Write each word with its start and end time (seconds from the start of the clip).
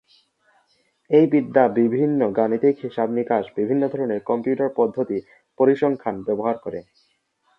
এই 1.09 1.25
বিদ্যা 1.33 1.63
বিভিন্ন 1.77 2.19
গাণিতিক 2.37 2.75
হিসাব 2.83 3.07
নিকাশ, 3.11 3.43
বিভিন্ন 3.57 3.83
ধরনের 3.87 4.19
কম্পিউটার 4.29 4.69
পদ্ধতি, 4.75 5.17
পরিসংখ্যান 5.59 6.15
ব্যবহার 6.27 6.55
করে। 6.57 6.79